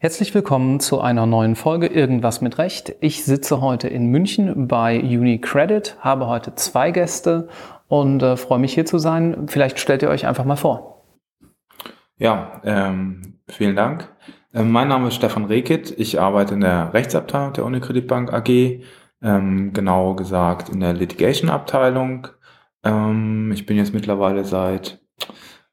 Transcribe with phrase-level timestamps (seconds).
[0.00, 2.94] Herzlich willkommen zu einer neuen Folge Irgendwas mit Recht.
[3.00, 7.48] Ich sitze heute in München bei UniCredit, habe heute zwei Gäste
[7.88, 9.48] und äh, freue mich hier zu sein.
[9.48, 11.04] Vielleicht stellt ihr euch einfach mal vor.
[12.16, 14.08] Ja, ähm, vielen Dank.
[14.54, 15.92] Äh, mein Name ist Stefan Rehkitt.
[15.98, 18.84] Ich arbeite in der Rechtsabteilung der UniCredit Bank AG,
[19.20, 22.28] ähm, genau gesagt in der Litigation-Abteilung.
[22.84, 25.00] Ähm, ich bin jetzt mittlerweile seit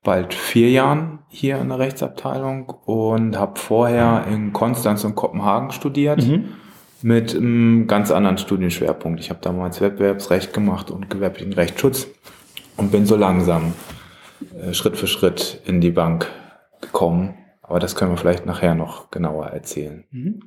[0.06, 6.26] bald vier Jahren hier in der Rechtsabteilung und habe vorher in Konstanz und Kopenhagen studiert
[6.26, 6.54] mhm.
[7.02, 9.20] mit einem ganz anderen Studienschwerpunkt.
[9.20, 12.08] Ich habe damals Wettbewerbsrecht gemacht und gewerblichen Rechtsschutz
[12.78, 13.74] und bin so langsam
[14.62, 16.28] äh, Schritt für Schritt in die Bank
[16.80, 17.34] gekommen.
[17.62, 20.06] Aber das können wir vielleicht nachher noch genauer erzählen.
[20.12, 20.40] Mhm.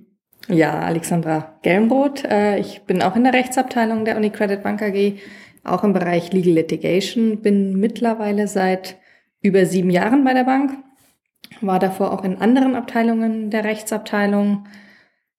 [0.46, 2.24] Ja, Alexandra Gelmroth.
[2.24, 5.18] Äh, ich bin auch in der Rechtsabteilung der UniCredit Bank AG,
[5.64, 8.96] auch im Bereich Legal Litigation, bin mittlerweile seit
[9.40, 10.72] über sieben Jahren bei der Bank,
[11.60, 14.66] war davor auch in anderen Abteilungen der Rechtsabteilung,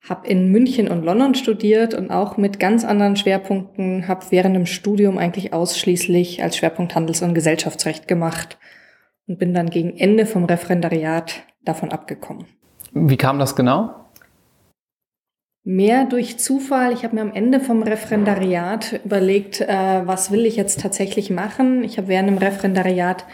[0.08, 4.66] habe in München und London studiert und auch mit ganz anderen Schwerpunkten, habe während dem
[4.66, 8.58] Studium eigentlich ausschließlich als Schwerpunkt Handels- und Gesellschaftsrecht gemacht
[9.26, 12.46] und bin dann gegen Ende vom Referendariat davon abgekommen.
[12.92, 13.94] Wie kam das genau?
[15.62, 16.92] Mehr durch Zufall.
[16.94, 21.84] Ich habe mir am Ende vom Referendariat überlegt, äh, was will ich jetzt tatsächlich machen.
[21.84, 23.26] Ich habe während dem Referendariat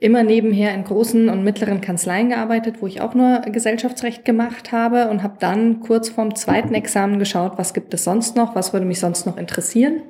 [0.00, 5.08] immer nebenher in großen und mittleren Kanzleien gearbeitet, wo ich auch nur Gesellschaftsrecht gemacht habe
[5.10, 8.86] und habe dann kurz vorm zweiten Examen geschaut, was gibt es sonst noch, was würde
[8.86, 10.02] mich sonst noch interessieren.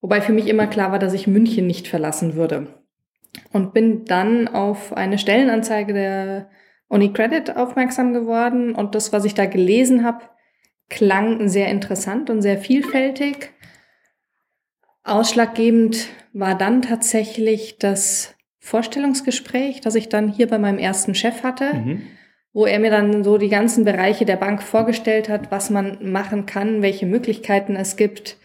[0.00, 2.66] Wobei für mich immer klar war, dass ich München nicht verlassen würde.
[3.52, 6.50] Und bin dann auf eine Stellenanzeige der
[6.88, 10.24] UniCredit aufmerksam geworden und das, was ich da gelesen habe,
[10.88, 13.52] klang sehr interessant und sehr vielfältig.
[15.04, 21.74] Ausschlaggebend war dann tatsächlich das Vorstellungsgespräch, das ich dann hier bei meinem ersten Chef hatte,
[21.74, 22.02] mhm.
[22.52, 26.46] wo er mir dann so die ganzen Bereiche der Bank vorgestellt hat, was man machen
[26.46, 28.36] kann, welche Möglichkeiten es gibt.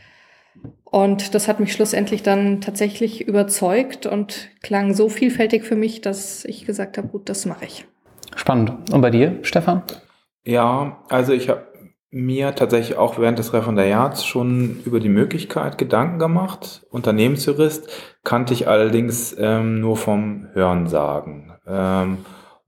[0.83, 6.45] Und das hat mich schlussendlich dann tatsächlich überzeugt und klang so vielfältig für mich, dass
[6.45, 7.85] ich gesagt habe, gut, das mache ich.
[8.35, 8.93] Spannend.
[8.93, 9.83] Und bei dir, Stefan?
[10.45, 11.67] Ja, also ich habe
[12.15, 16.85] mir tatsächlich auch während des Referendariats schon über die Möglichkeit Gedanken gemacht.
[16.89, 17.89] Unternehmensjurist
[18.23, 22.19] kannte ich allerdings ähm, nur vom Hörensagen ähm,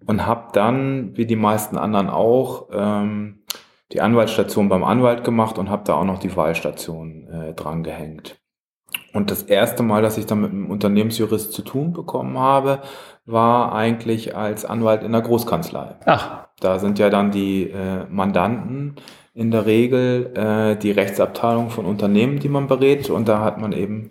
[0.05, 3.39] und habe dann, wie die meisten anderen auch, ähm,
[3.93, 8.37] die Anwaltsstation beim Anwalt gemacht und habe da auch noch die Wahlstation äh, dran gehängt.
[9.13, 12.81] Und das erste Mal, dass ich dann mit einem Unternehmensjurist zu tun bekommen habe,
[13.25, 15.95] war eigentlich als Anwalt in der Großkanzlei.
[16.05, 16.47] Ach.
[16.59, 18.95] Da sind ja dann die äh, Mandanten
[19.37, 23.11] in der Regel äh, die Rechtsabteilung von Unternehmen, die man berät.
[23.11, 24.09] Und da hat man eben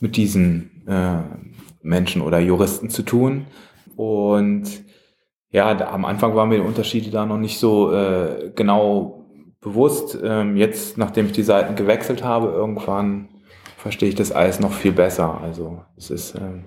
[0.00, 1.18] mit diesen äh,
[1.82, 3.44] Menschen oder Juristen zu tun.
[3.96, 4.64] Und
[5.50, 9.26] ja, da, am Anfang waren mir die Unterschiede da noch nicht so äh, genau
[9.60, 10.18] bewusst.
[10.24, 13.28] Ähm, jetzt, nachdem ich die Seiten gewechselt habe, irgendwann
[13.76, 15.38] verstehe ich das alles noch viel besser.
[15.42, 16.64] Also es ist ähm,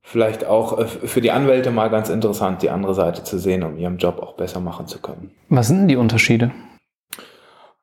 [0.00, 3.76] vielleicht auch äh, für die Anwälte mal ganz interessant, die andere Seite zu sehen, um
[3.76, 5.32] ihren Job auch besser machen zu können.
[5.50, 6.50] Was sind denn die Unterschiede?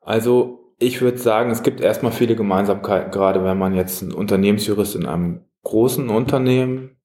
[0.06, 4.96] Also ich würde sagen, es gibt erstmal viele Gemeinsamkeiten, gerade wenn man jetzt einen Unternehmensjurist
[4.96, 6.98] in einem großen Unternehmen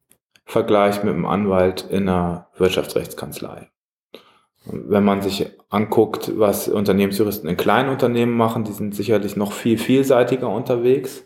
[0.45, 3.71] vergleicht mit einem Anwalt in einer Wirtschaftsrechtskanzlei.
[4.67, 9.79] Wenn man sich anguckt, was Unternehmensjuristen in kleinen Unternehmen machen, die sind sicherlich noch viel
[9.79, 11.25] vielseitiger unterwegs.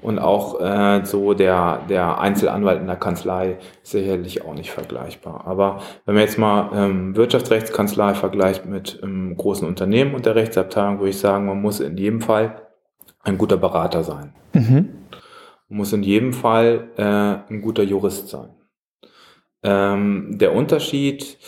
[0.00, 5.46] Und auch äh, so der, der Einzelanwalt in der Kanzlei sicherlich auch nicht vergleichbar.
[5.46, 10.98] Aber wenn man jetzt mal ähm, Wirtschaftsrechtskanzlei vergleicht mit einem großen Unternehmen und der Rechtsabteilung,
[10.98, 12.62] würde ich sagen, man muss in jedem Fall
[13.22, 14.32] ein guter Berater sein.
[14.52, 14.88] Mhm.
[15.68, 18.50] Man muss in jedem Fall äh, ein guter Jurist sein.
[19.62, 21.38] Ähm, der Unterschied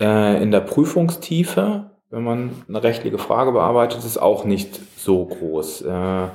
[0.00, 5.82] äh, in der Prüfungstiefe, wenn man eine rechtliche Frage bearbeitet, ist auch nicht so groß.
[5.82, 6.28] Äh,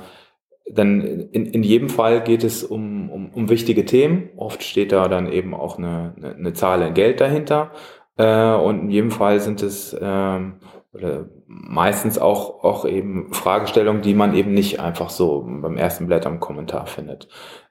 [0.70, 4.30] dann in, in jedem Fall geht es um, um, um wichtige Themen.
[4.36, 7.70] Oft steht da dann eben auch eine, eine, eine Zahl in Geld dahinter.
[8.16, 10.54] Äh, und in jedem Fall sind es ähm,
[10.92, 16.30] oder meistens auch, auch eben Fragestellungen, die man eben nicht einfach so beim ersten Blätter
[16.30, 17.28] im Kommentar findet.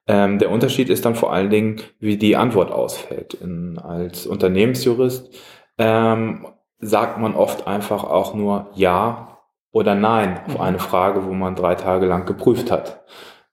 [0.08, 3.34] Ähm, der Unterschied ist dann vor allen Dingen, wie die Antwort ausfällt.
[3.34, 5.34] In, als Unternehmensjurist
[5.78, 6.48] ähm,
[6.80, 9.35] sagt man oft einfach auch nur Ja
[9.76, 10.62] oder Nein auf mhm.
[10.62, 13.04] eine Frage, wo man drei Tage lang geprüft hat.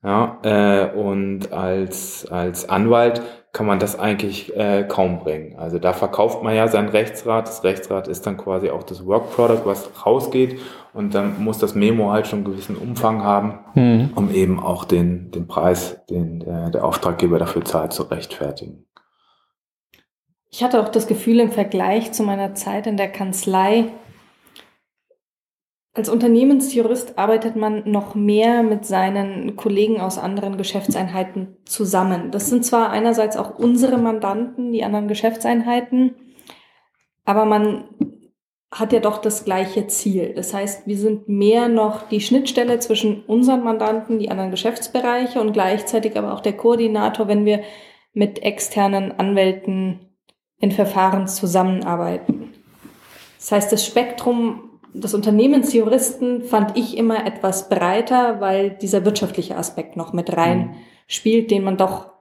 [0.05, 3.23] Ja, äh, und als, als Anwalt
[3.53, 5.59] kann man das eigentlich äh, kaum bringen.
[5.59, 7.49] Also da verkauft man ja sein Rechtsrat.
[7.49, 10.61] Das Rechtsrat ist dann quasi auch das Work Product, was rausgeht.
[10.95, 14.11] Und dann muss das Memo halt schon einen gewissen Umfang haben, mhm.
[14.15, 18.87] um eben auch den, den Preis, den der, der Auftraggeber dafür zahlt, zu rechtfertigen.
[20.51, 23.87] Ich hatte auch das Gefühl im Vergleich zu meiner Zeit in der Kanzlei,
[25.95, 32.31] als Unternehmensjurist arbeitet man noch mehr mit seinen Kollegen aus anderen Geschäftseinheiten zusammen.
[32.31, 36.15] Das sind zwar einerseits auch unsere Mandanten, die anderen Geschäftseinheiten,
[37.27, 37.85] aber man
[38.71, 40.33] hat ja doch das gleiche Ziel.
[40.35, 45.53] Das heißt, wir sind mehr noch die Schnittstelle zwischen unseren Mandanten, die anderen Geschäftsbereiche und
[45.53, 47.61] gleichzeitig aber auch der Koordinator, wenn wir
[48.15, 50.17] mit externen Anwälten
[50.59, 52.55] in Verfahren zusammenarbeiten.
[53.39, 59.97] Das heißt, das Spektrum des Unternehmensjuristen fand ich immer etwas breiter, weil dieser wirtschaftliche Aspekt
[59.97, 60.75] noch mit rein mhm.
[61.07, 62.13] spielt, den man doch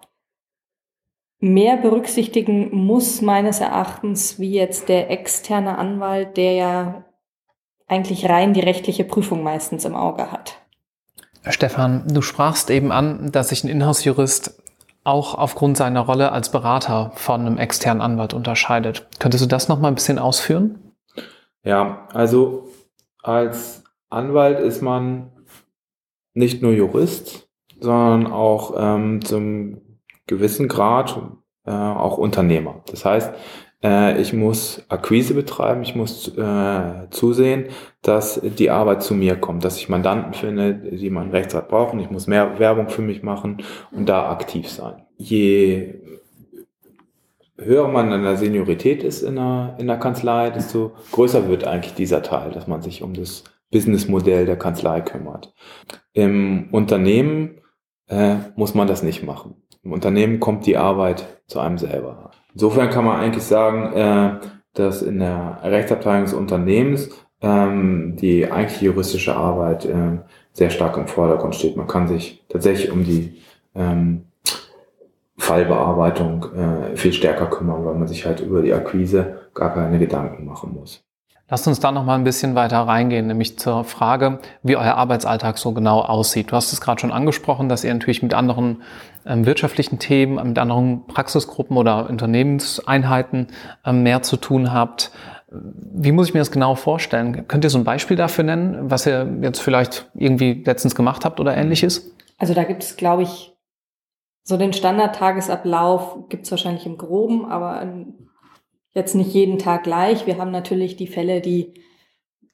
[1.40, 7.06] mehr berücksichtigen muss, meines Erachtens, wie jetzt der externe Anwalt, der ja
[7.88, 10.60] eigentlich rein die rechtliche Prüfung meistens im Auge hat.
[11.50, 14.62] Stefan, du sprachst eben an, dass sich ein Inhouse-Jurist
[15.04, 19.08] auch aufgrund seiner Rolle als Berater von einem externen Anwalt unterscheidet.
[19.18, 20.91] Könntest du das noch mal ein bisschen ausführen?
[21.64, 22.70] Ja, also
[23.22, 25.32] als Anwalt ist man
[26.34, 27.50] nicht nur Jurist,
[27.80, 29.82] sondern auch ähm, zum
[30.28, 31.20] gewissen Grad
[31.66, 32.84] äh, auch Unternehmer.
[32.90, 33.34] Das heißt,
[33.84, 37.68] äh, ich muss Akquise betreiben, ich muss äh, zusehen,
[38.02, 42.00] dass die Arbeit zu mir kommt, dass ich Mandanten finde, die meinen Rechtsrat brauchen.
[42.00, 45.06] Ich muss mehr Werbung für mich machen und da aktiv sein.
[45.18, 45.96] Je
[47.64, 51.94] höher man in der Seniorität ist in der, in der Kanzlei, desto größer wird eigentlich
[51.94, 55.54] dieser Teil, dass man sich um das Businessmodell der Kanzlei kümmert.
[56.14, 57.62] Im Unternehmen
[58.08, 59.56] äh, muss man das nicht machen.
[59.84, 62.32] Im Unternehmen kommt die Arbeit zu einem selber.
[62.54, 64.40] Insofern kann man eigentlich sagen, äh,
[64.74, 67.10] dass in der Rechtsabteilung des Unternehmens
[67.42, 70.20] ähm, die eigentlich juristische Arbeit äh,
[70.54, 71.78] sehr stark im Vordergrund steht.
[71.78, 73.42] Man kann sich tatsächlich um die
[73.74, 74.26] ähm,
[75.42, 80.46] Fallbearbeitung äh, viel stärker kümmern, weil man sich halt über die Akquise gar keine Gedanken
[80.46, 81.04] machen muss.
[81.50, 85.58] Lasst uns da noch mal ein bisschen weiter reingehen, nämlich zur Frage, wie euer Arbeitsalltag
[85.58, 86.52] so genau aussieht.
[86.52, 88.84] Du hast es gerade schon angesprochen, dass ihr natürlich mit anderen
[89.26, 93.48] ähm, wirtschaftlichen Themen, mit anderen Praxisgruppen oder Unternehmenseinheiten
[93.84, 95.12] ähm, mehr zu tun habt.
[95.50, 97.48] Wie muss ich mir das genau vorstellen?
[97.48, 101.40] Könnt ihr so ein Beispiel dafür nennen, was ihr jetzt vielleicht irgendwie letztens gemacht habt
[101.40, 102.16] oder ähnliches?
[102.38, 103.51] Also da gibt es, glaube ich,
[104.44, 107.88] so den Standardtagesablauf gibt es wahrscheinlich im Groben, aber
[108.94, 110.26] jetzt nicht jeden Tag gleich.
[110.28, 111.74] Wir haben natürlich die Fälle, die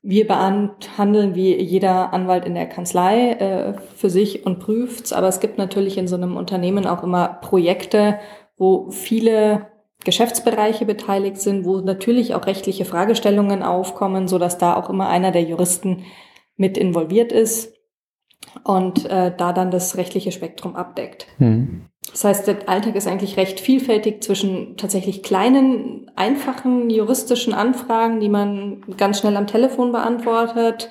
[0.02, 5.12] wir behandeln wie jeder Anwalt in der Kanzlei äh, für sich und prüft's.
[5.12, 8.20] Aber es gibt natürlich in so einem Unternehmen auch immer Projekte,
[8.58, 9.68] wo viele
[10.06, 15.32] Geschäftsbereiche beteiligt sind, wo natürlich auch rechtliche Fragestellungen aufkommen, so dass da auch immer einer
[15.32, 16.06] der Juristen
[16.56, 17.77] mit involviert ist
[18.64, 21.28] und äh, da dann das rechtliche Spektrum abdeckt.
[21.38, 21.86] Mhm.
[22.12, 28.30] Das heißt, der Alltag ist eigentlich recht vielfältig zwischen tatsächlich kleinen, einfachen juristischen Anfragen, die
[28.30, 30.90] man ganz schnell am Telefon beantwortet.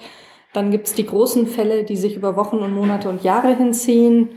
[0.53, 4.31] Dann gibt's die großen Fälle, die sich über Wochen und Monate und Jahre hinziehen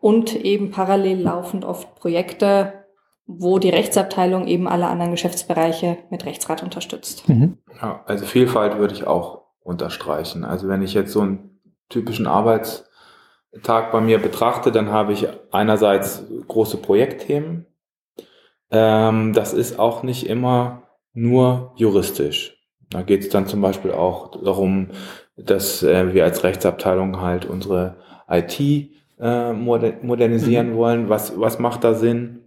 [0.00, 2.84] und eben parallel laufend oft Projekte,
[3.26, 7.28] wo die Rechtsabteilung eben alle anderen Geschäftsbereiche mit Rechtsrat unterstützt.
[7.28, 7.58] Mhm.
[7.80, 10.44] Ja, also Vielfalt würde ich auch unterstreichen.
[10.44, 11.51] Also wenn ich jetzt so ein
[11.92, 17.66] typischen Arbeitstag bei mir betrachte, dann habe ich einerseits große Projektthemen.
[18.70, 20.82] Ähm, das ist auch nicht immer
[21.12, 22.56] nur juristisch.
[22.90, 24.88] Da geht es dann zum Beispiel auch darum,
[25.36, 27.96] dass äh, wir als Rechtsabteilung halt unsere
[28.28, 28.60] IT
[29.18, 30.76] äh, modernisieren mhm.
[30.76, 31.08] wollen.
[31.08, 32.41] Was, was macht da Sinn?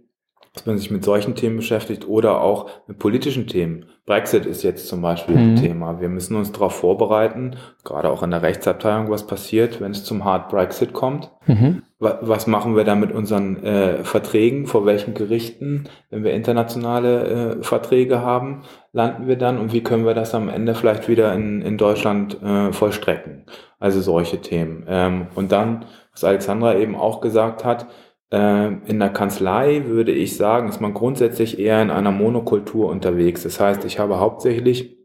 [0.56, 3.84] Dass man sich mit solchen Themen beschäftigt oder auch mit politischen Themen.
[4.06, 5.40] Brexit ist jetzt zum Beispiel mhm.
[5.40, 6.00] ein Thema.
[6.00, 10.24] Wir müssen uns darauf vorbereiten, gerade auch in der Rechtsabteilung, was passiert, wenn es zum
[10.24, 11.30] Hard Brexit kommt.
[11.46, 11.82] Mhm.
[11.98, 14.66] Was machen wir da mit unseren äh, Verträgen?
[14.66, 19.58] Vor welchen Gerichten, wenn wir internationale äh, Verträge haben, landen wir dann?
[19.58, 23.44] Und wie können wir das am Ende vielleicht wieder in, in Deutschland äh, vollstrecken?
[23.78, 24.84] Also solche Themen.
[24.88, 27.86] Ähm, und dann, was Alexandra eben auch gesagt hat,
[28.28, 33.44] in der Kanzlei würde ich sagen, ist man grundsätzlich eher in einer Monokultur unterwegs.
[33.44, 34.96] Das heißt, ich habe hauptsächlich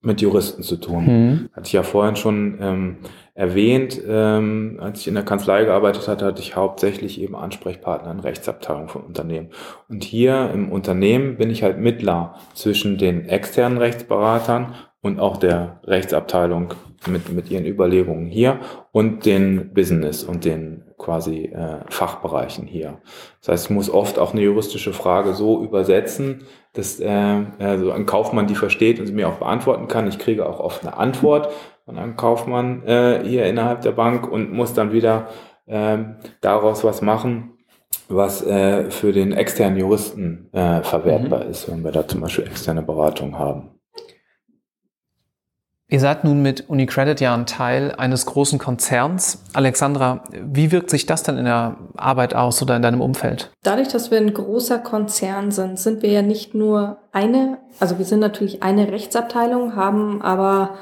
[0.00, 1.04] mit Juristen zu tun.
[1.04, 1.48] Mhm.
[1.52, 2.96] Hatte ich ja vorhin schon ähm,
[3.34, 8.20] erwähnt, ähm, als ich in der Kanzlei gearbeitet hatte, hatte ich hauptsächlich eben Ansprechpartner in
[8.20, 9.50] Rechtsabteilungen von Unternehmen.
[9.88, 15.80] Und hier im Unternehmen bin ich halt Mittler zwischen den externen Rechtsberatern und auch der
[15.84, 16.74] Rechtsabteilung
[17.06, 18.58] mit, mit ihren Überlegungen hier
[18.90, 22.98] und den Business und den quasi äh, Fachbereichen hier.
[23.40, 28.06] Das heißt, ich muss oft auch eine juristische Frage so übersetzen, dass äh, also ein
[28.06, 30.08] Kaufmann die versteht und sie mir auch beantworten kann.
[30.08, 31.52] Ich kriege auch oft eine Antwort
[31.84, 35.28] von einem Kaufmann äh, hier innerhalb der Bank und muss dann wieder
[35.66, 35.98] äh,
[36.40, 37.54] daraus was machen
[38.08, 41.50] was äh, für den externen Juristen äh, verwertbar mhm.
[41.50, 43.77] ist, wenn wir da zum Beispiel externe Beratung haben.
[45.90, 49.42] Ihr seid nun mit UniCredit ja ein Teil eines großen Konzerns.
[49.54, 53.50] Alexandra, wie wirkt sich das denn in der Arbeit aus oder in deinem Umfeld?
[53.62, 58.04] Dadurch, dass wir ein großer Konzern sind, sind wir ja nicht nur eine, also wir
[58.04, 60.74] sind natürlich eine Rechtsabteilung, haben aber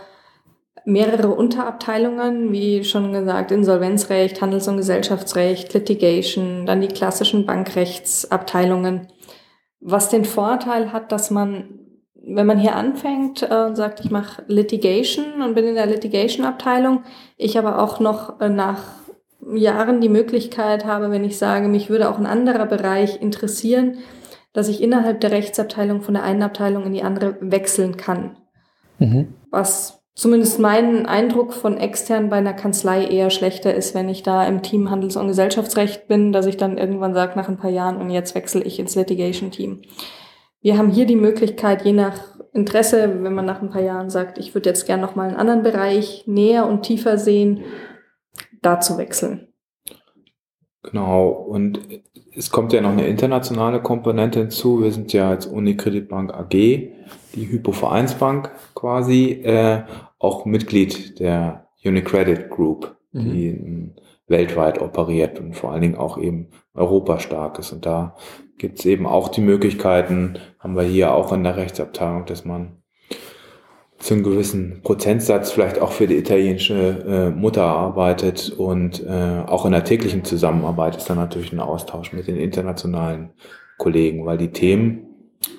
[0.84, 9.06] mehrere Unterabteilungen, wie schon gesagt, Insolvenzrecht, Handels- und Gesellschaftsrecht, Litigation, dann die klassischen Bankrechtsabteilungen.
[9.78, 11.85] Was den Vorteil hat, dass man
[12.28, 17.04] wenn man hier anfängt äh, und sagt, ich mache Litigation und bin in der Litigation-Abteilung,
[17.36, 18.82] ich aber auch noch äh, nach
[19.54, 23.98] Jahren die Möglichkeit habe, wenn ich sage, mich würde auch ein anderer Bereich interessieren,
[24.52, 28.36] dass ich innerhalb der Rechtsabteilung von der einen Abteilung in die andere wechseln kann.
[28.98, 29.34] Mhm.
[29.50, 34.44] Was zumindest mein Eindruck von extern bei einer Kanzlei eher schlechter ist, wenn ich da
[34.46, 37.98] im Team Handels- und Gesellschaftsrecht bin, dass ich dann irgendwann sage nach ein paar Jahren
[37.98, 39.82] und jetzt wechsle ich ins Litigation-Team.
[40.66, 42.18] Wir haben hier die Möglichkeit, je nach
[42.52, 45.36] Interesse, wenn man nach ein paar Jahren sagt, ich würde jetzt gerne noch mal einen
[45.36, 47.62] anderen Bereich näher und tiefer sehen,
[48.62, 49.46] da zu wechseln.
[50.82, 51.78] Genau, und
[52.34, 54.82] es kommt ja noch eine internationale Komponente hinzu.
[54.82, 56.90] Wir sind ja als Unicredit Bank AG, die
[57.36, 59.84] Hypovereinsbank quasi, äh,
[60.18, 63.30] auch Mitglied der Unicredit Group, mhm.
[63.30, 63.92] die
[64.28, 67.72] weltweit operiert und vor allen Dingen auch eben Europa stark ist.
[67.72, 68.16] Und da
[68.58, 72.82] gibt es eben auch die Möglichkeiten, haben wir hier auch in der Rechtsabteilung, dass man
[73.98, 79.64] zu einem gewissen Prozentsatz vielleicht auch für die italienische äh, Mutter arbeitet und äh, auch
[79.64, 83.30] in der täglichen Zusammenarbeit ist dann natürlich ein Austausch mit den internationalen
[83.78, 85.06] Kollegen, weil die Themen,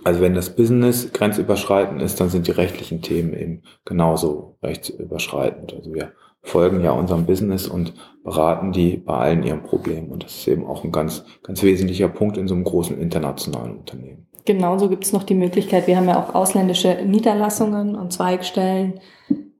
[0.04, 5.74] also wenn das Business grenzüberschreitend ist, dann sind die rechtlichen Themen eben genauso rechtsüberschreitend.
[5.74, 6.14] Also wir
[6.48, 10.10] folgen ja unserem Business und beraten die bei allen ihren Problemen.
[10.10, 13.78] Und das ist eben auch ein ganz, ganz wesentlicher Punkt in so einem großen internationalen
[13.78, 14.28] Unternehmen.
[14.46, 19.02] Genauso gibt es noch die Möglichkeit, wir haben ja auch ausländische Niederlassungen und Zweigstellen,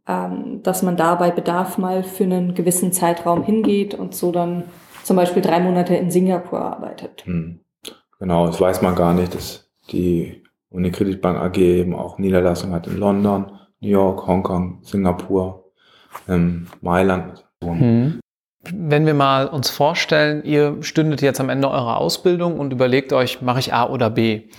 [0.08, 4.64] ähm, dass man da bei Bedarf mal für einen gewissen Zeitraum hingeht und so dann
[5.04, 7.26] zum Beispiel drei Monate in Singapur arbeitet.
[7.26, 7.60] Hm.
[8.20, 12.88] Genau, das weiß man gar nicht, dass die Unicredit Bank AG eben auch Niederlassungen hat
[12.88, 13.52] in London,
[13.82, 15.67] New York, Hongkong, Singapur
[16.28, 17.46] ähm, Mailand.
[17.64, 18.20] Hm.
[18.74, 23.42] Wenn wir mal uns vorstellen, ihr stündet jetzt am Ende eurer Ausbildung und überlegt euch,
[23.42, 24.50] mache ich A oder B?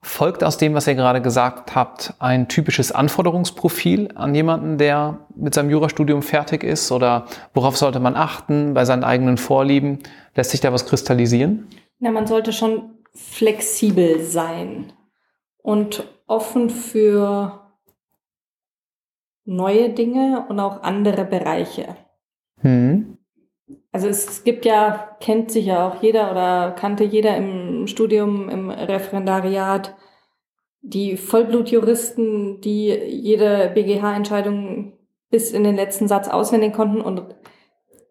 [0.00, 5.54] Folgt aus dem, was ihr gerade gesagt habt, ein typisches Anforderungsprofil an jemanden, der mit
[5.54, 6.92] seinem Jurastudium fertig ist?
[6.92, 9.98] Oder worauf sollte man achten bei seinen eigenen Vorlieben?
[10.34, 11.66] Lässt sich da was kristallisieren?
[11.98, 14.92] Ja, man sollte schon flexibel sein
[15.62, 17.67] und offen für
[19.48, 21.96] neue Dinge und auch andere Bereiche.
[22.60, 23.16] Hm.
[23.92, 28.70] Also es gibt ja, kennt sich ja auch jeder oder kannte jeder im Studium, im
[28.70, 29.96] Referendariat,
[30.82, 34.92] die Vollblutjuristen, die jede BGH-Entscheidung
[35.30, 37.34] bis in den letzten Satz auswendig konnten und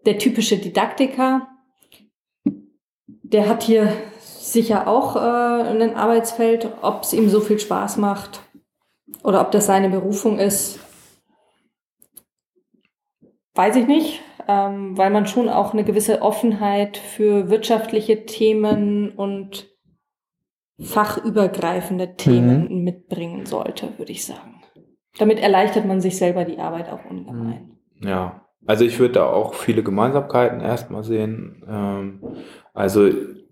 [0.06, 1.48] der typische Didaktiker,
[3.06, 8.42] der hat hier sicher auch äh, ein Arbeitsfeld, ob es ihm so viel Spaß macht
[9.24, 10.80] oder ob das seine Berufung ist,
[13.58, 19.68] Weiß ich nicht, ähm, weil man schon auch eine gewisse Offenheit für wirtschaftliche Themen und
[20.80, 22.84] fachübergreifende Themen mhm.
[22.84, 24.62] mitbringen sollte, würde ich sagen.
[25.18, 27.80] Damit erleichtert man sich selber die Arbeit auch ungemein.
[28.04, 31.66] Ja, also ich würde da auch viele Gemeinsamkeiten erstmal sehen.
[31.68, 32.22] Ähm,
[32.76, 33.10] also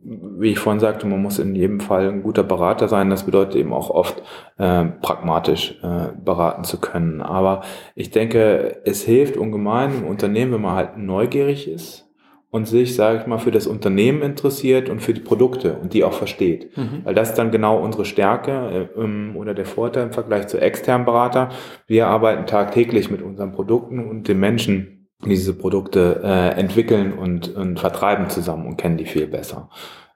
[0.07, 3.09] wie ich vorhin sagte, man muss in jedem Fall ein guter Berater sein.
[3.09, 4.21] Das bedeutet eben auch oft
[4.57, 7.21] äh, pragmatisch äh, beraten zu können.
[7.21, 7.62] Aber
[7.95, 12.05] ich denke, es hilft ungemein im Unternehmen, wenn man halt neugierig ist
[12.51, 16.03] und sich, sage ich mal, für das Unternehmen interessiert und für die Produkte und die
[16.03, 16.77] auch versteht.
[16.77, 17.01] Mhm.
[17.03, 21.05] Weil das ist dann genau unsere Stärke äh, oder der Vorteil im Vergleich zu externen
[21.05, 21.50] Berater.
[21.88, 27.79] Wir arbeiten tagtäglich mit unseren Produkten und den Menschen diese Produkte äh, entwickeln und, und
[27.79, 29.69] vertreiben zusammen und kennen die viel besser.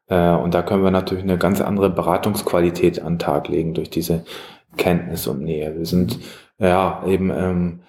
[0.08, 3.90] Äh, und da können wir natürlich eine ganz andere Beratungsqualität an den Tag legen durch
[3.90, 4.26] diese
[4.78, 5.76] Kenntnis und Nähe.
[5.78, 6.20] Wir sind
[6.60, 7.80] ja eben ähm,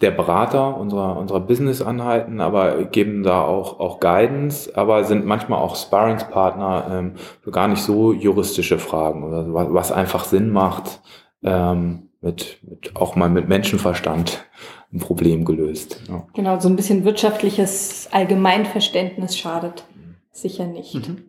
[0.00, 5.76] der Berater unserer, unserer Business-Anhalten, aber geben da auch, auch Guidance, aber sind manchmal auch
[5.76, 11.00] Sparringspartner ähm, für gar nicht so juristische Fragen oder was, was einfach Sinn macht,
[11.42, 14.44] ähm, mit, mit, auch mal mit Menschenverstand
[14.92, 16.00] ein Problem gelöst.
[16.08, 16.26] Ja.
[16.34, 19.84] Genau, so ein bisschen wirtschaftliches Allgemeinverständnis schadet
[20.32, 20.94] sicher nicht.
[20.94, 21.24] Mhm.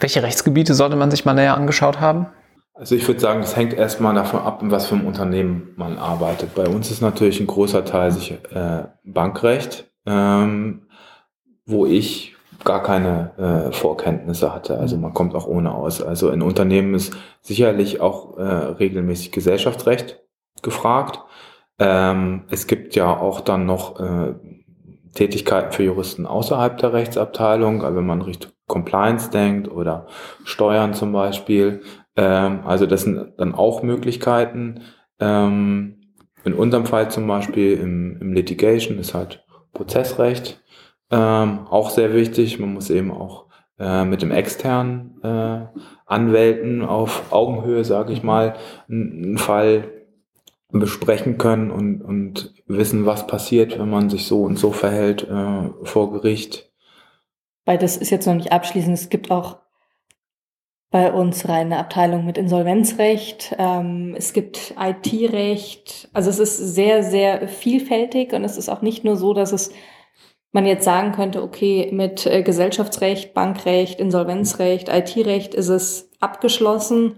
[0.00, 2.26] Welche Rechtsgebiete sollte man sich mal näher angeschaut haben?
[2.74, 5.96] Also ich würde sagen, das hängt erstmal davon ab, in was für einem Unternehmen man
[5.96, 6.54] arbeitet.
[6.54, 10.88] Bei uns ist natürlich ein großer Teil sich äh, Bankrecht, ähm,
[11.66, 12.34] wo ich
[12.64, 14.78] gar keine äh, Vorkenntnisse hatte.
[14.78, 16.02] Also man kommt auch ohne aus.
[16.02, 20.20] Also in Unternehmen ist sicherlich auch äh, regelmäßig Gesellschaftsrecht
[20.62, 21.20] gefragt.
[21.78, 24.34] Ähm, es gibt ja auch dann noch äh,
[25.14, 30.06] Tätigkeiten für Juristen außerhalb der Rechtsabteilung, also wenn man Richtung Compliance denkt oder
[30.44, 31.82] Steuern zum Beispiel.
[32.16, 34.82] Ähm, also das sind dann auch Möglichkeiten.
[35.20, 36.00] Ähm,
[36.44, 40.62] in unserem Fall zum Beispiel im, im Litigation ist halt Prozessrecht
[41.10, 42.58] ähm, auch sehr wichtig.
[42.58, 43.46] Man muss eben auch
[43.78, 45.66] äh, mit dem externen äh,
[46.06, 48.54] Anwälten auf Augenhöhe, sage ich mal,
[48.88, 49.84] einen Fall
[50.80, 55.70] besprechen können und, und wissen, was passiert, wenn man sich so und so verhält äh,
[55.84, 56.72] vor Gericht.
[57.64, 58.94] Weil das ist jetzt noch nicht abschließend.
[58.94, 59.58] Es gibt auch
[60.90, 63.56] bei uns reine Abteilung mit Insolvenzrecht.
[63.58, 66.08] Ähm, es gibt IT-Recht.
[66.12, 69.72] Also es ist sehr, sehr vielfältig und es ist auch nicht nur so, dass es
[70.52, 77.16] man jetzt sagen könnte, okay, mit äh, Gesellschaftsrecht, Bankrecht, Insolvenzrecht, IT-Recht ist es abgeschlossen,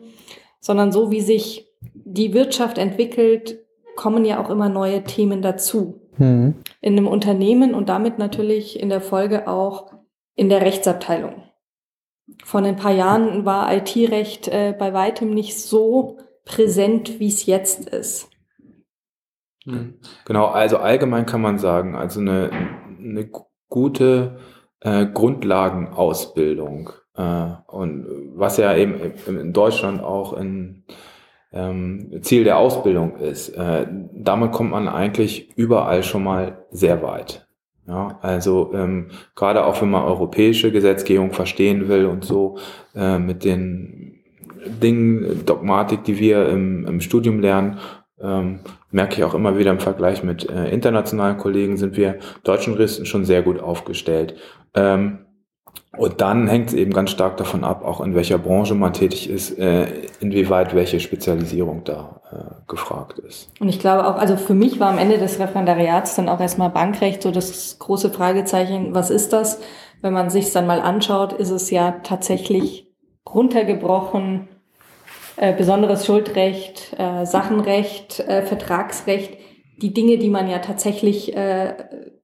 [0.59, 1.66] sondern so wie sich
[2.07, 3.59] die Wirtschaft entwickelt,
[3.97, 6.01] kommen ja auch immer neue Themen dazu.
[6.17, 6.55] Mhm.
[6.81, 9.93] In einem Unternehmen und damit natürlich in der Folge auch
[10.35, 11.43] in der Rechtsabteilung.
[12.45, 17.89] Vor ein paar Jahren war IT-Recht äh, bei weitem nicht so präsent, wie es jetzt
[17.89, 18.31] ist.
[19.65, 19.95] Hm.
[20.25, 22.51] Genau, also allgemein kann man sagen, also eine,
[22.99, 23.31] eine
[23.69, 24.39] gute
[24.81, 30.85] äh, Grundlagenausbildung äh, und was ja eben in Deutschland auch ein
[31.57, 37.47] ähm, Ziel der Ausbildung ist, äh, damit kommt man eigentlich überall schon mal sehr weit.
[37.89, 42.59] Ja, also ähm, gerade auch wenn man europäische Gesetzgebung verstehen will und so
[42.97, 44.25] äh, mit den
[44.67, 47.79] Dingen, Dogmatik, die wir im, im Studium lernen,
[48.21, 48.61] ähm,
[48.91, 53.07] merke ich auch immer wieder im Vergleich mit äh, internationalen Kollegen, sind wir deutschen Juristen
[53.07, 54.35] schon sehr gut aufgestellt.
[54.75, 55.26] Ähm,
[55.97, 59.31] und dann hängt es eben ganz stark davon ab, auch in welcher Branche man tätig
[59.31, 59.87] ist, äh,
[60.21, 63.51] inwieweit welche Spezialisierung da äh, gefragt ist.
[63.61, 66.71] Und ich glaube auch, also für mich war am Ende des Referendariats dann auch erstmal
[66.71, 69.61] Bankrecht so das große Fragezeichen, was ist das?
[70.03, 72.93] Wenn man sich dann mal anschaut, ist es ja tatsächlich
[73.27, 74.49] runtergebrochen,
[75.37, 79.39] äh, besonderes Schuldrecht, äh, Sachenrecht, äh, Vertragsrecht,
[79.79, 81.75] die Dinge, die man ja tatsächlich äh,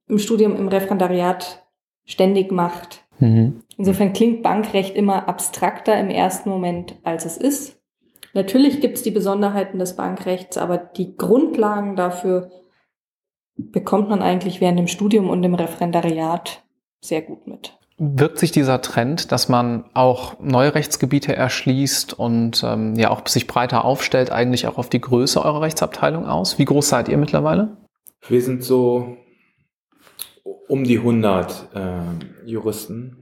[0.09, 1.67] im Studium, im Referendariat
[2.05, 3.02] ständig macht.
[3.23, 3.63] Mhm.
[3.79, 7.81] Insofern klingt Bankrecht immer abstrakter im ersten Moment, als es ist.
[8.35, 12.51] Natürlich gibt es die Besonderheiten des Bankrechts, aber die Grundlagen dafür
[13.57, 16.65] bekommt man eigentlich während dem Studium und dem Referendariat
[17.01, 17.79] sehr gut mit.
[17.99, 23.47] Wirkt sich dieser Trend, dass man auch neue Rechtsgebiete erschließt und ähm, ja auch sich
[23.47, 26.59] breiter aufstellt, eigentlich auch auf die Größe eurer Rechtsabteilung aus?
[26.59, 27.77] Wie groß seid ihr mittlerweile?
[28.27, 29.17] Wir sind so
[30.73, 33.19] um die 100 äh, Juristen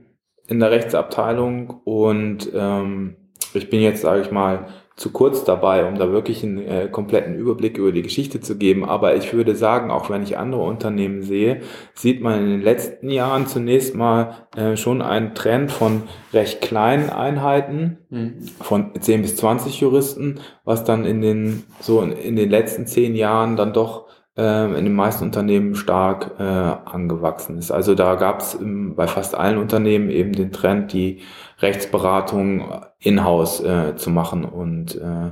[0.47, 3.17] in der Rechtsabteilung und ähm,
[3.53, 7.35] ich bin jetzt, sage ich mal, zu kurz dabei, um da wirklich einen äh, kompletten
[7.35, 8.85] Überblick über die Geschichte zu geben.
[8.85, 11.59] Aber ich würde sagen, auch wenn ich andere Unternehmen sehe,
[11.93, 17.09] sieht man in den letzten Jahren zunächst mal äh, schon einen Trend von recht kleinen
[17.09, 18.43] Einheiten, mhm.
[18.61, 23.13] von 10 bis 20 Juristen, was dann in den, so in, in den letzten zehn
[23.13, 27.71] Jahren dann doch äh, in den meisten Unternehmen stark äh, angewachsen ist.
[27.71, 31.21] Also da gab es bei fast allen Unternehmen eben den Trend, die
[31.59, 35.31] Rechtsberatung in-house äh, zu machen und äh,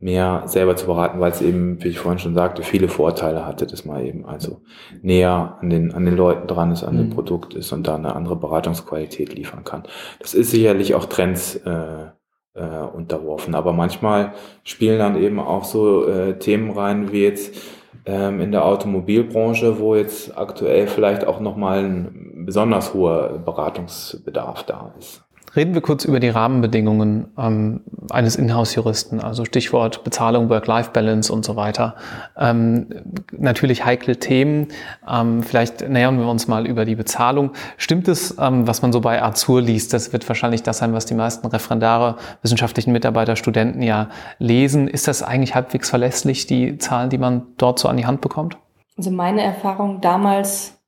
[0.00, 3.66] mehr selber zu beraten, weil es eben, wie ich vorhin schon sagte, viele Vorteile hatte,
[3.66, 4.62] dass man eben also
[5.02, 6.98] näher an den, an den Leuten dran ist, an mhm.
[6.98, 9.82] dem Produkt ist und da eine andere Beratungsqualität liefern kann.
[10.20, 12.06] Das ist sicherlich auch Trends äh,
[12.54, 17.77] äh, unterworfen, aber manchmal spielen dann eben auch so äh, Themen rein, wie jetzt ähm,
[18.08, 25.27] in der Automobilbranche, wo jetzt aktuell vielleicht auch nochmal ein besonders hoher Beratungsbedarf da ist.
[25.56, 27.80] Reden wir kurz über die Rahmenbedingungen ähm,
[28.10, 31.96] eines Inhouse-Juristen, also Stichwort Bezahlung, Work-Life-Balance und so weiter.
[32.36, 32.86] Ähm,
[33.32, 34.68] natürlich heikle Themen.
[35.08, 37.52] Ähm, vielleicht nähern wir uns mal über die Bezahlung.
[37.76, 39.92] Stimmt es, ähm, was man so bei Azur liest?
[39.92, 44.08] Das wird wahrscheinlich das sein, was die meisten Referendare, wissenschaftlichen Mitarbeiter, Studenten ja
[44.38, 44.88] lesen.
[44.88, 48.58] Ist das eigentlich halbwegs verlässlich, die Zahlen, die man dort so an die Hand bekommt?
[48.96, 50.78] Also meine Erfahrung damals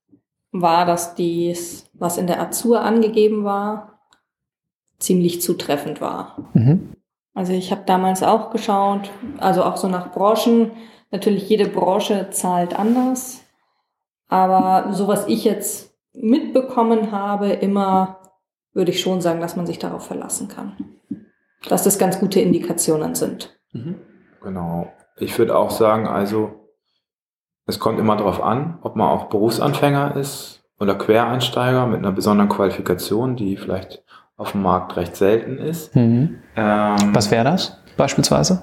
[0.53, 4.00] war, dass dies, was in der Azur angegeben war,
[5.01, 6.51] ziemlich zutreffend war.
[6.55, 6.95] Mhm.
[7.35, 10.73] Also ich habe damals auch geschaut, also auch so nach Branchen.
[11.11, 13.43] Natürlich jede Branche zahlt anders,
[14.29, 18.19] aber so was ich jetzt mitbekommen habe, immer
[18.73, 20.77] würde ich schon sagen, dass man sich darauf verlassen kann,
[21.69, 23.59] dass das ganz gute Indikationen sind.
[23.73, 23.97] Mhm.
[24.43, 24.93] Genau.
[25.17, 26.71] Ich würde auch sagen, also
[27.67, 32.49] es kommt immer darauf an, ob man auch Berufsanfänger ist oder Quereinsteiger mit einer besonderen
[32.49, 34.03] Qualifikation, die vielleicht
[34.41, 35.95] auf dem Markt recht selten ist.
[35.95, 36.39] Mhm.
[36.57, 38.63] Ähm, Was wäre das beispielsweise?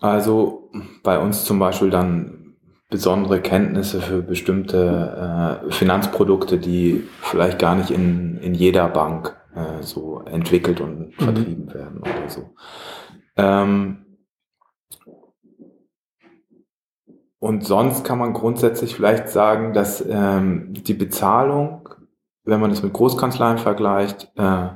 [0.00, 0.70] Also
[1.02, 2.56] bei uns zum Beispiel dann
[2.88, 9.82] besondere Kenntnisse für bestimmte äh, Finanzprodukte, die vielleicht gar nicht in, in jeder Bank äh,
[9.82, 11.12] so entwickelt und mhm.
[11.22, 12.54] vertrieben werden oder so.
[13.36, 14.06] Ähm,
[17.38, 21.86] und sonst kann man grundsätzlich vielleicht sagen, dass ähm, die Bezahlung,
[22.44, 24.68] wenn man es mit Großkanzleien vergleicht, äh,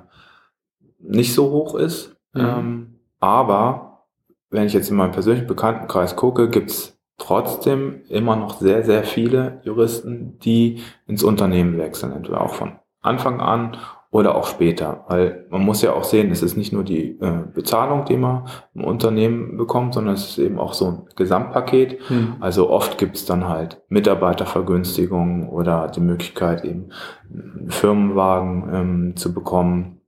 [1.02, 2.16] nicht so hoch ist.
[2.32, 2.40] Mhm.
[2.40, 4.06] Ähm, aber
[4.50, 9.60] wenn ich jetzt in meinem persönlichen Bekanntenkreis gucke, gibt's trotzdem immer noch sehr, sehr viele
[9.64, 13.76] Juristen, die ins Unternehmen wechseln, entweder auch von Anfang an
[14.10, 15.04] oder auch später.
[15.08, 18.46] Weil man muss ja auch sehen, es ist nicht nur die äh, Bezahlung, die man
[18.74, 21.98] im Unternehmen bekommt, sondern es ist eben auch so ein Gesamtpaket.
[22.10, 22.36] Mhm.
[22.40, 26.90] Also oft gibt es dann halt Mitarbeitervergünstigungen oder die Möglichkeit, eben
[27.32, 30.01] einen Firmenwagen ähm, zu bekommen.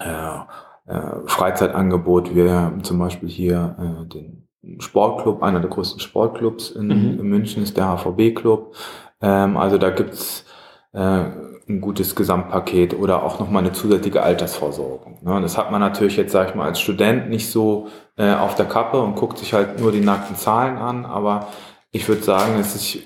[0.00, 4.48] Äh, äh, Freizeitangebot, wir haben zum Beispiel hier äh, den
[4.80, 7.20] Sportclub, einer der größten Sportclubs in, mhm.
[7.20, 8.74] in München ist der HVB-Club.
[9.20, 10.44] Ähm, also da gibt's
[10.92, 10.98] äh,
[11.66, 15.20] ein gutes Gesamtpaket oder auch nochmal eine zusätzliche Altersvorsorgung.
[15.22, 15.40] Ne?
[15.40, 18.66] Das hat man natürlich jetzt, sag ich mal, als Student nicht so äh, auf der
[18.66, 21.48] Kappe und guckt sich halt nur die nackten Zahlen an, aber
[21.90, 22.98] ich würde sagen, es ist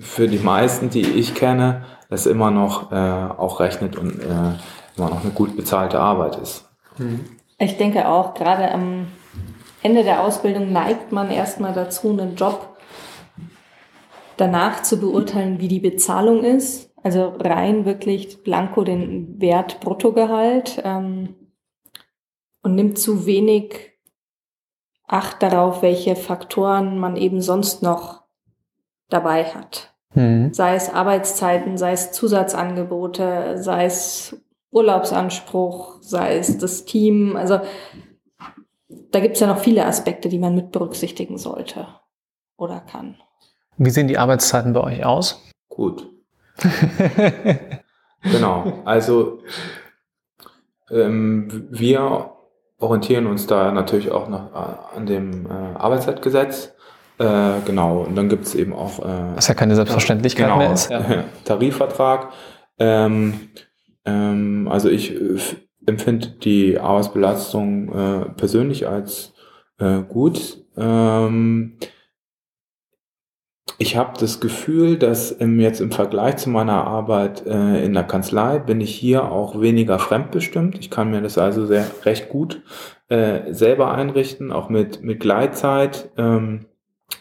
[0.00, 4.54] für die meisten, die ich kenne, es immer noch äh, auch rechnet und äh,
[4.96, 6.68] immer noch eine gut bezahlte Arbeit ist.
[7.58, 9.08] Ich denke auch, gerade am
[9.82, 12.76] Ende der Ausbildung neigt man erstmal dazu, einen Job
[14.36, 16.90] danach zu beurteilen, wie die Bezahlung ist.
[17.02, 21.34] Also rein wirklich blanko den Wert Bruttogehalt ähm,
[22.62, 23.94] und nimmt zu wenig
[25.06, 28.22] Acht darauf, welche Faktoren man eben sonst noch
[29.10, 29.94] dabei hat.
[30.14, 30.54] Mhm.
[30.54, 34.40] Sei es Arbeitszeiten, sei es Zusatzangebote, sei es
[34.74, 37.36] Urlaubsanspruch, sei es das Team.
[37.36, 37.60] Also
[38.88, 41.86] da gibt es ja noch viele Aspekte, die man mit berücksichtigen sollte
[42.56, 43.16] oder kann.
[43.76, 45.42] Wie sehen die Arbeitszeiten bei euch aus?
[45.68, 46.10] Gut.
[48.22, 48.82] genau.
[48.84, 49.40] Also
[50.90, 52.32] ähm, wir
[52.78, 56.74] orientieren uns da natürlich auch noch an dem äh, Arbeitszeitgesetz.
[57.18, 58.98] Äh, genau, und dann gibt es eben auch.
[58.98, 60.90] Äh, Was ja keine Selbstverständlichkeit genau, mehr ist.
[60.90, 61.24] Ja.
[61.44, 62.32] Tarifvertrag.
[62.78, 63.50] Ähm,
[64.04, 65.38] ähm, also ich äh,
[65.86, 69.34] empfinde die Arbeitsbelastung äh, persönlich als
[69.78, 70.64] äh, gut.
[70.76, 71.78] Ähm,
[73.78, 78.04] ich habe das Gefühl, dass im, jetzt im Vergleich zu meiner Arbeit äh, in der
[78.04, 80.78] Kanzlei bin ich hier auch weniger fremdbestimmt.
[80.78, 82.62] Ich kann mir das also sehr recht gut
[83.08, 86.10] äh, selber einrichten, auch mit, mit Gleitzeit.
[86.16, 86.66] Ähm,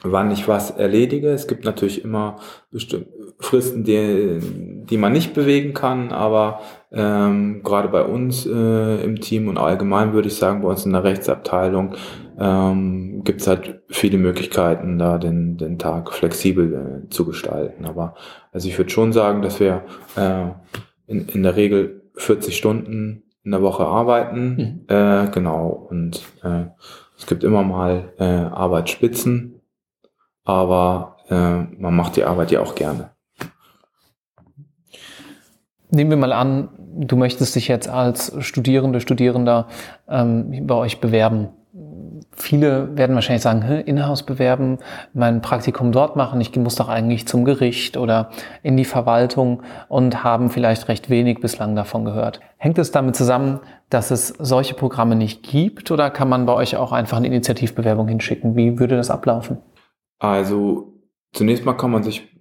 [0.03, 1.29] wann ich was erledige.
[1.29, 2.37] Es gibt natürlich immer
[2.71, 3.09] bestimmte
[3.43, 4.39] Fristen, die,
[4.89, 10.13] die man nicht bewegen kann, aber ähm, gerade bei uns äh, im Team und allgemein
[10.13, 11.95] würde ich sagen, bei uns in der Rechtsabteilung
[12.39, 17.85] ähm, gibt es halt viele Möglichkeiten, da den, den Tag flexibel äh, zu gestalten.
[17.85, 18.15] Aber
[18.51, 19.83] also ich würde schon sagen, dass wir
[20.15, 20.45] äh,
[21.07, 24.55] in, in der Regel 40 Stunden in der Woche arbeiten.
[24.55, 24.95] Mhm.
[24.95, 25.87] Äh, genau.
[25.89, 26.65] Und äh,
[27.17, 29.61] es gibt immer mal äh, Arbeitsspitzen,
[30.43, 33.12] aber äh, man macht die Arbeit ja auch gerne.
[35.93, 39.67] Nehmen wir mal an, du möchtest dich jetzt als Studierende, Studierender
[40.09, 41.49] ähm, bei euch bewerben.
[42.31, 44.79] Viele werden wahrscheinlich sagen, Inhouse bewerben,
[45.13, 48.31] mein Praktikum dort machen, ich muss doch eigentlich zum Gericht oder
[48.63, 52.39] in die Verwaltung und haben vielleicht recht wenig bislang davon gehört.
[52.57, 53.59] Hängt es damit zusammen,
[53.91, 58.07] dass es solche Programme nicht gibt oder kann man bei euch auch einfach eine Initiativbewerbung
[58.07, 58.55] hinschicken?
[58.55, 59.57] Wie würde das ablaufen?
[60.17, 60.91] Also
[61.33, 62.32] zunächst mal kann man sich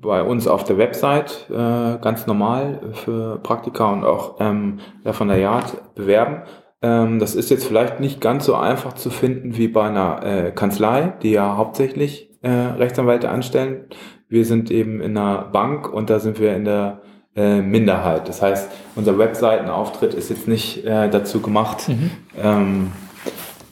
[0.00, 5.38] bei uns auf der Website äh, ganz normal für Praktika und auch ähm, von der
[5.38, 6.42] Yard bewerben.
[6.82, 10.50] Ähm, das ist jetzt vielleicht nicht ganz so einfach zu finden wie bei einer äh,
[10.52, 13.86] Kanzlei, die ja hauptsächlich äh, Rechtsanwälte anstellen.
[14.28, 17.02] Wir sind eben in einer Bank und da sind wir in der
[17.34, 18.28] äh, Minderheit.
[18.28, 22.10] Das heißt, unser Webseitenauftritt ist jetzt nicht äh, dazu gemacht, mhm.
[22.42, 22.92] ähm,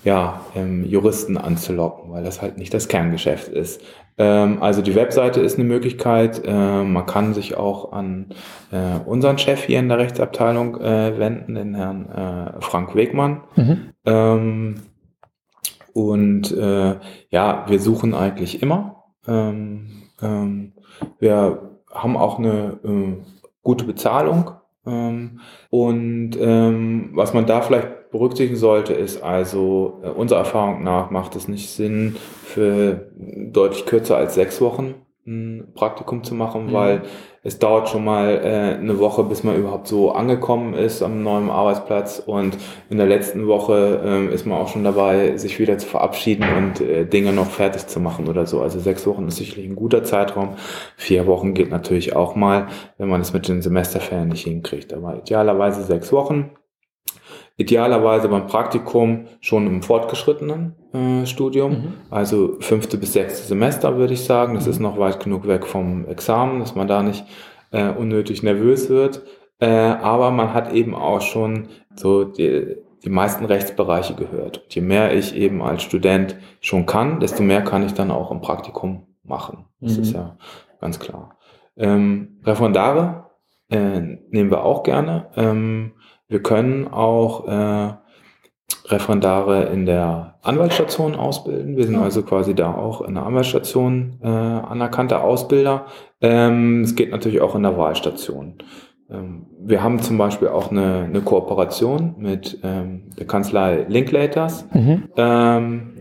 [0.04, 3.80] ja, ähm, Juristen anzulocken, weil das halt nicht das Kerngeschäft ist.
[4.16, 6.42] Ähm, also die Webseite ist eine Möglichkeit.
[6.44, 8.26] Äh, man kann sich auch an
[8.70, 13.42] äh, unseren Chef hier in der Rechtsabteilung äh, wenden, den Herrn äh, Frank Wegmann.
[13.56, 13.90] Mhm.
[14.04, 14.74] Ähm,
[15.92, 16.50] und
[17.30, 19.04] ja, wir suchen eigentlich immer.
[19.28, 20.72] Ähm, ähm,
[21.20, 23.22] wir haben auch eine
[23.62, 24.50] gute Bezahlung.
[24.86, 31.10] Ähm, und ähm, was man da vielleicht berücksichtigen sollte, ist also, äh, unserer Erfahrung nach
[31.10, 34.94] macht es nicht Sinn, für deutlich kürzer als sechs Wochen
[35.26, 36.72] ein Praktikum zu machen, mhm.
[36.72, 37.02] weil
[37.42, 41.50] es dauert schon mal äh, eine Woche, bis man überhaupt so angekommen ist am neuen
[41.50, 42.56] Arbeitsplatz und
[42.88, 46.80] in der letzten Woche äh, ist man auch schon dabei, sich wieder zu verabschieden und
[46.80, 48.60] äh, Dinge noch fertig zu machen oder so.
[48.60, 50.50] Also sechs Wochen ist sicherlich ein guter Zeitraum.
[50.96, 54.92] Vier Wochen geht natürlich auch mal, wenn man es mit den Semesterferien nicht hinkriegt.
[54.92, 56.50] Aber idealerweise sechs Wochen.
[57.56, 61.92] Idealerweise beim Praktikum schon im fortgeschrittenen äh, Studium, mhm.
[62.10, 64.54] also fünfte bis sechste Semester würde ich sagen.
[64.54, 64.70] Das mhm.
[64.70, 67.24] ist noch weit genug weg vom Examen, dass man da nicht
[67.70, 69.22] äh, unnötig nervös wird.
[69.60, 74.58] Äh, aber man hat eben auch schon so die, die meisten Rechtsbereiche gehört.
[74.58, 78.32] Und je mehr ich eben als Student schon kann, desto mehr kann ich dann auch
[78.32, 79.66] im Praktikum machen.
[79.80, 80.02] Das mhm.
[80.02, 80.36] ist ja
[80.80, 81.38] ganz klar.
[81.76, 83.30] Ähm, Referendare
[83.70, 85.28] äh, nehmen wir auch gerne.
[85.36, 85.92] Ähm,
[86.34, 87.92] wir können auch äh,
[88.86, 91.76] Referendare in der Anwaltsstation ausbilden.
[91.76, 95.86] Wir sind also quasi da auch in der Anwaltsstation äh, anerkannte Ausbilder.
[96.20, 98.54] Ähm, es geht natürlich auch in der Wahlstation.
[99.08, 105.04] Ähm, wir haben zum Beispiel auch eine, eine Kooperation mit ähm, der Kanzlei Linklaters, mhm.
[105.16, 105.92] ähm,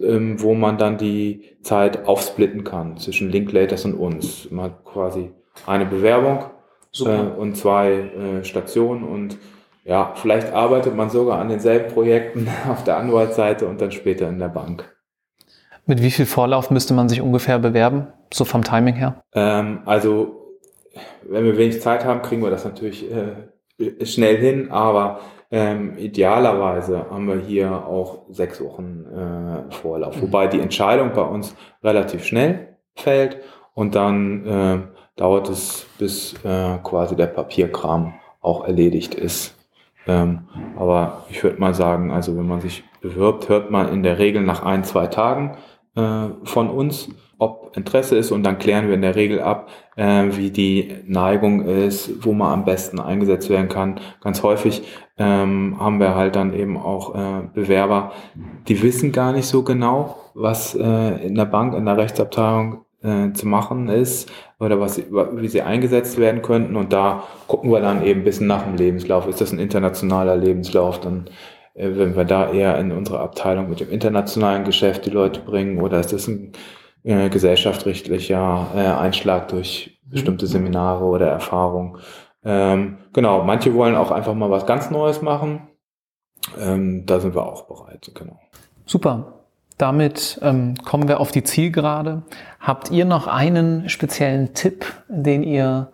[0.00, 4.48] ähm, wo man dann die Zeit aufsplitten kann zwischen Linklaters und uns.
[4.52, 5.32] Man hat quasi
[5.66, 6.44] eine Bewerbung
[7.04, 9.36] äh, und zwei äh, Stationen und
[9.84, 14.38] ja, vielleicht arbeitet man sogar an denselben Projekten auf der Anwaltsseite und dann später in
[14.38, 14.96] der Bank.
[15.86, 19.22] Mit wie viel Vorlauf müsste man sich ungefähr bewerben, so vom Timing her?
[19.34, 20.58] Ähm, also,
[21.22, 27.06] wenn wir wenig Zeit haben, kriegen wir das natürlich äh, schnell hin, aber ähm, idealerweise
[27.10, 30.22] haben wir hier auch sechs Wochen äh, Vorlauf, mhm.
[30.22, 33.38] wobei die Entscheidung bei uns relativ schnell fällt
[33.74, 34.78] und dann äh,
[35.16, 39.54] dauert es, bis äh, quasi der Papierkram auch erledigt ist.
[40.06, 40.40] Ähm,
[40.76, 44.42] aber ich würde mal sagen, also wenn man sich bewirbt, hört man in der Regel
[44.42, 45.56] nach ein, zwei Tagen
[45.96, 47.08] äh, von uns,
[47.38, 51.62] ob Interesse ist und dann klären wir in der Regel ab, äh, wie die Neigung
[51.62, 53.98] ist, wo man am besten eingesetzt werden kann.
[54.20, 54.82] Ganz häufig
[55.16, 58.12] ähm, haben wir halt dann eben auch äh, Bewerber,
[58.68, 63.32] die wissen gar nicht so genau, was äh, in der Bank, in der Rechtsabteilung äh,
[63.32, 66.76] zu machen ist oder was, wie sie eingesetzt werden könnten.
[66.76, 69.26] Und da gucken wir dann eben ein bisschen nach dem Lebenslauf.
[69.26, 71.00] Ist das ein internationaler Lebenslauf?
[71.00, 71.28] Dann
[71.74, 75.80] äh, wenn wir da eher in unsere Abteilung mit dem internationalen Geschäft die Leute bringen
[75.80, 76.52] oder ist das ein
[77.02, 81.98] äh, gesellschaftsrechtlicher äh, Einschlag durch bestimmte Seminare oder Erfahrungen?
[82.44, 85.68] Ähm, genau, manche wollen auch einfach mal was ganz Neues machen.
[86.58, 88.38] Ähm, da sind wir auch bereit, genau.
[88.86, 89.39] Super.
[89.80, 92.22] Damit ähm, kommen wir auf die Zielgerade.
[92.58, 95.90] Habt ihr noch einen speziellen Tipp, den ihr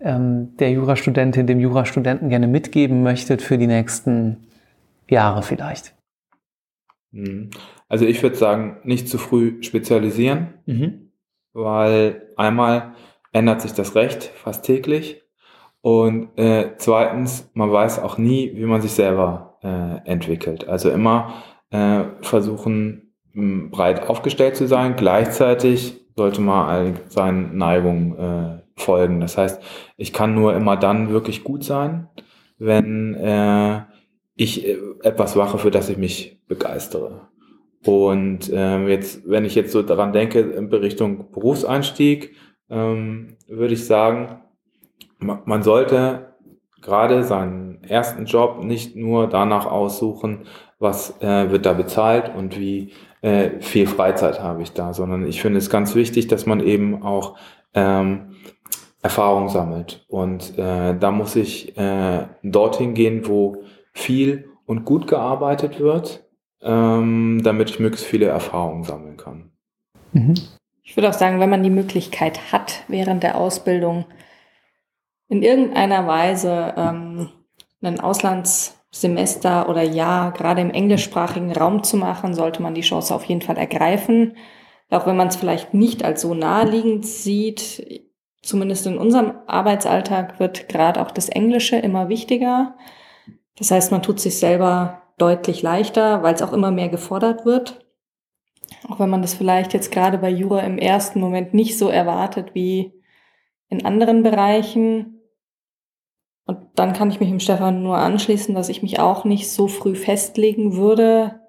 [0.00, 4.46] ähm, der Jurastudentin, dem Jurastudenten gerne mitgeben möchtet für die nächsten
[5.10, 5.96] Jahre vielleicht?
[7.10, 7.50] Mhm.
[7.88, 11.10] Also ich würde sagen, nicht zu früh spezialisieren, mhm.
[11.54, 12.94] weil einmal
[13.32, 15.22] ändert sich das Recht fast täglich
[15.80, 20.68] und äh, zweitens, man weiß auch nie, wie man sich selber äh, entwickelt.
[20.68, 23.03] Also immer äh, versuchen,
[23.34, 24.96] breit aufgestellt zu sein.
[24.96, 29.20] Gleichzeitig sollte man seinen Neigungen äh, folgen.
[29.20, 29.62] Das heißt,
[29.96, 32.08] ich kann nur immer dann wirklich gut sein,
[32.58, 33.82] wenn äh,
[34.36, 37.28] ich äh, etwas mache, für das ich mich begeistere.
[37.84, 42.34] Und äh, jetzt, wenn ich jetzt so daran denke, in Richtung Berufseinstieg,
[42.70, 44.40] ähm, würde ich sagen,
[45.18, 46.34] man sollte
[46.80, 50.46] gerade seinen ersten Job nicht nur danach aussuchen,
[50.78, 52.92] was äh, wird da bezahlt und wie
[53.24, 57.02] äh, viel Freizeit habe ich da, sondern ich finde es ganz wichtig, dass man eben
[57.02, 57.38] auch
[57.72, 58.36] ähm,
[59.02, 60.04] Erfahrung sammelt.
[60.08, 66.24] Und äh, da muss ich äh, dorthin gehen, wo viel und gut gearbeitet wird,
[66.60, 69.52] ähm, damit ich möglichst viele Erfahrungen sammeln kann.
[70.12, 70.34] Mhm.
[70.82, 74.04] Ich würde auch sagen, wenn man die Möglichkeit hat, während der Ausbildung
[75.28, 77.30] in irgendeiner Weise ähm,
[77.80, 83.12] einen Auslands Semester oder Jahr gerade im englischsprachigen Raum zu machen, sollte man die Chance
[83.12, 84.36] auf jeden Fall ergreifen.
[84.88, 88.04] Auch wenn man es vielleicht nicht als so naheliegend sieht,
[88.40, 92.76] zumindest in unserem Arbeitsalltag wird gerade auch das Englische immer wichtiger.
[93.56, 97.84] Das heißt, man tut sich selber deutlich leichter, weil es auch immer mehr gefordert wird.
[98.88, 102.54] Auch wenn man das vielleicht jetzt gerade bei Jura im ersten Moment nicht so erwartet
[102.54, 102.92] wie
[103.68, 105.13] in anderen Bereichen.
[106.46, 109.66] Und dann kann ich mich dem Stefan nur anschließen, dass ich mich auch nicht so
[109.66, 111.40] früh festlegen würde.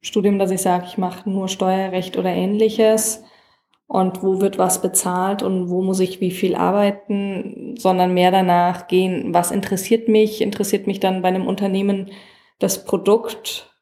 [0.00, 3.24] Studium, dass ich sage, ich mache nur Steuerrecht oder ähnliches.
[3.88, 8.88] Und wo wird was bezahlt und wo muss ich wie viel arbeiten, sondern mehr danach
[8.88, 12.10] gehen, was interessiert mich, interessiert mich dann bei einem Unternehmen
[12.58, 13.72] das Produkt?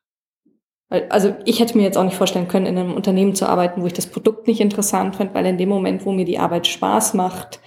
[0.91, 3.87] Also ich hätte mir jetzt auch nicht vorstellen können, in einem Unternehmen zu arbeiten, wo
[3.87, 7.15] ich das Produkt nicht interessant finde, weil in dem Moment, wo mir die Arbeit Spaß
[7.15, 7.61] macht,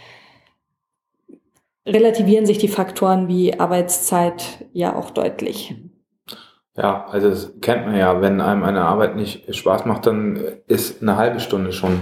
[1.88, 5.76] relativieren sich die Faktoren wie Arbeitszeit ja auch deutlich.
[6.76, 11.02] Ja, also das kennt man ja, wenn einem eine Arbeit nicht Spaß macht, dann ist
[11.02, 12.02] eine halbe Stunde schon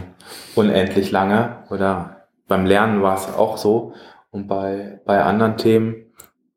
[0.55, 1.63] unendlich lange.
[1.69, 3.93] Oder beim Lernen war es auch so.
[4.31, 6.07] Und bei, bei anderen Themen,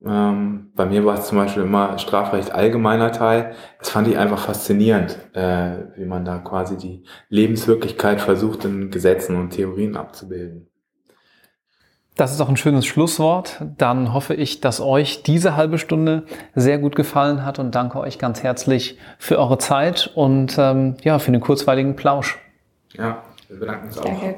[0.05, 3.55] ähm, bei mir war es zum Beispiel immer Strafrecht allgemeiner Teil.
[3.79, 9.37] Das fand ich einfach faszinierend, äh, wie man da quasi die Lebenswirklichkeit versucht, in Gesetzen
[9.37, 10.68] und Theorien abzubilden.
[12.19, 13.63] Das ist auch ein schönes Schlusswort.
[13.79, 16.25] Dann hoffe ich, dass euch diese halbe Stunde
[16.57, 21.21] sehr gut gefallen hat und danke euch ganz herzlich für eure Zeit und ähm, ja,
[21.21, 22.37] für den kurzweiligen Plausch.
[22.95, 24.03] Ja, wir bedanken uns auch.
[24.03, 24.35] Danke.